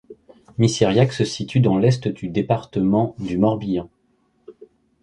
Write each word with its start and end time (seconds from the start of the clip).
Missiriac 0.57 1.13
se 1.13 1.23
situe 1.25 1.59
dans 1.59 1.77
l'est 1.77 2.07
du 2.07 2.27
département 2.29 3.15
du 3.19 3.37
Morbihan. 3.37 3.87